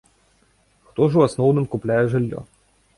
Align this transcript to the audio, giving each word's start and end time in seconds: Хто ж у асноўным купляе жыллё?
Хто 0.87 1.09
ж 1.11 1.19
у 1.21 1.27
асноўным 1.29 1.71
купляе 1.77 2.03
жыллё? 2.15 2.39